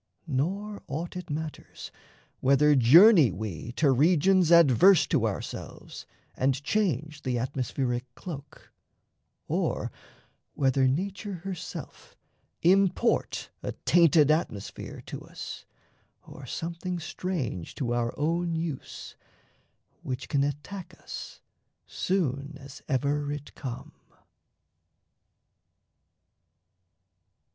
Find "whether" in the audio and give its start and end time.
2.39-2.73, 10.55-10.87